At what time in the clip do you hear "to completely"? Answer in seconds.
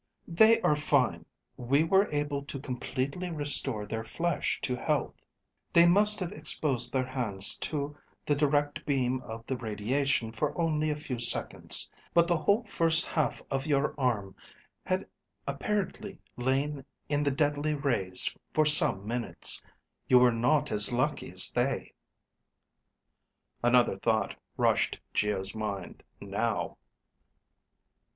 2.45-3.29